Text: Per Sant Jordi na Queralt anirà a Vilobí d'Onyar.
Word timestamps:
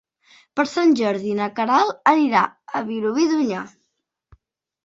Per 0.59 0.63
Sant 0.69 0.95
Jordi 0.99 1.33
na 1.41 1.49
Queralt 1.59 2.09
anirà 2.13 2.41
a 2.81 2.83
Vilobí 2.89 3.29
d'Onyar. 3.35 3.63